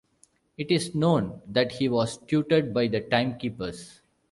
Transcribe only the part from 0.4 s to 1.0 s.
It is